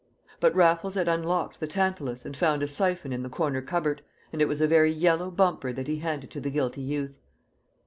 [0.39, 4.01] But Raffles had unlocked the tantalus and found a syphon in the corner cupboard,
[4.33, 7.19] and it was a very yellow bumper that he handed to the guilty youth.